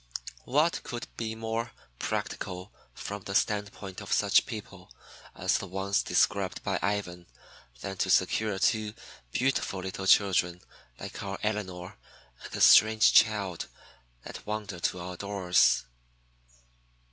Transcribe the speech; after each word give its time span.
What 0.45 0.81
could 0.81 1.05
be 1.15 1.35
more 1.35 1.73
practical 1.99 2.73
from 2.95 3.21
the 3.21 3.35
standpoint 3.35 4.01
of 4.01 4.11
such 4.11 4.47
people 4.47 4.91
as 5.35 5.59
the 5.59 5.67
ones 5.67 6.01
described 6.01 6.63
by 6.63 6.79
Ivan 6.81 7.27
than 7.81 7.97
to 7.97 8.09
secure 8.09 8.57
two 8.57 8.95
beautiful 9.31 9.81
little 9.81 10.07
children 10.07 10.61
like 10.99 11.21
our 11.21 11.37
Elinor 11.43 11.99
and 12.43 12.51
the 12.51 12.61
strange 12.61 13.13
child 13.13 13.67
that 14.23 14.43
wandered 14.43 14.81
to 14.85 14.99
our 14.99 15.17
doors? 15.17 15.85